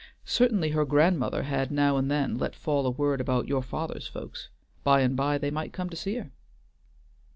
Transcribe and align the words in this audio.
Certainly 0.25 0.71
her 0.71 0.83
grandmother 0.83 1.43
had 1.43 1.69
now 1.69 1.95
and 1.97 2.09
then 2.09 2.39
let 2.39 2.55
fall 2.55 2.87
a 2.87 2.89
word 2.89 3.21
about 3.21 3.47
"your 3.47 3.61
father's 3.61 4.07
folks" 4.07 4.49
by 4.83 5.01
and 5.01 5.15
by 5.15 5.37
they 5.37 5.51
might 5.51 5.73
come 5.73 5.91
to 5.91 5.95
see 5.95 6.15
her! 6.15 6.31